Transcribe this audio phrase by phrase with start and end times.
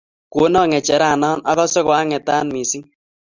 [0.33, 2.87] Konon ng'echerana ,akase koang'etat missing'.